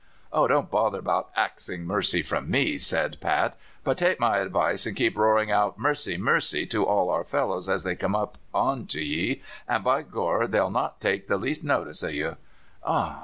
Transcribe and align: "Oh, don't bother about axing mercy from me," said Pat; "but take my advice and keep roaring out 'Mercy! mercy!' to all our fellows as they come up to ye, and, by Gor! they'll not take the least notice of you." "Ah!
"Oh, 0.33 0.47
don't 0.47 0.71
bother 0.71 0.97
about 0.97 1.29
axing 1.35 1.83
mercy 1.85 2.23
from 2.23 2.49
me," 2.49 2.79
said 2.79 3.19
Pat; 3.21 3.55
"but 3.83 3.99
take 3.99 4.19
my 4.19 4.37
advice 4.39 4.87
and 4.87 4.95
keep 4.97 5.15
roaring 5.15 5.51
out 5.51 5.77
'Mercy! 5.77 6.17
mercy!' 6.17 6.65
to 6.65 6.83
all 6.83 7.11
our 7.11 7.23
fellows 7.23 7.69
as 7.69 7.83
they 7.83 7.95
come 7.95 8.15
up 8.15 8.39
to 8.87 8.99
ye, 8.99 9.43
and, 9.67 9.83
by 9.83 10.01
Gor! 10.01 10.47
they'll 10.47 10.71
not 10.71 10.99
take 11.01 11.27
the 11.27 11.37
least 11.37 11.63
notice 11.63 12.01
of 12.01 12.15
you." 12.15 12.37
"Ah! 12.83 13.19